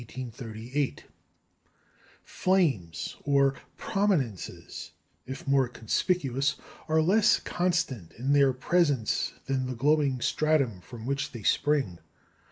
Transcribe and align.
"Flames" 2.23 3.17
or 3.23 3.53
"prominences," 3.77 4.93
if 5.27 5.47
more 5.47 5.67
conspicuous, 5.67 6.55
are 6.87 7.03
less 7.03 7.39
constant 7.39 8.11
in 8.13 8.33
their 8.33 8.51
presence 8.51 9.33
than 9.45 9.67
the 9.67 9.75
glowing 9.75 10.19
stratum 10.19 10.81
from 10.81 11.05
which 11.05 11.33
they 11.33 11.43
spring. 11.43 11.99